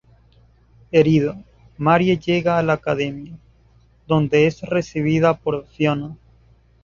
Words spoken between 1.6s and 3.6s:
Marie llega a la Academia,